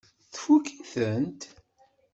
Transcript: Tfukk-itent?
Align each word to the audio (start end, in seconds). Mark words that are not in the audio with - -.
Tfukk-itent? 0.33 1.41